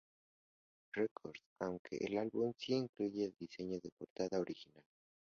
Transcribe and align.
Records, 0.95 1.43
aunque 1.59 1.97
el 1.97 2.17
álbum 2.17 2.53
sí 2.57 2.73
incluye 2.73 3.23
el 3.25 3.35
diseño 3.39 3.79
de 3.79 3.91
portada 3.91 4.39
original. 4.39 4.83